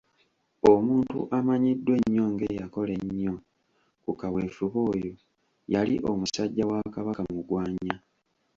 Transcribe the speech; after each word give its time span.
omuntu 0.71 1.19
amanyiddwa 1.37 1.93
ennyo 1.99 2.25
ng‘eyakola 2.33 2.91
ennyo 3.01 3.33
ku 4.03 4.11
kaweefube 4.21 4.79
oyo 4.91 5.13
yali 5.73 5.95
Omusajja 6.11 6.63
wa 6.71 6.79
Kabaka 6.95 7.21
Mugwanya. 7.31 7.95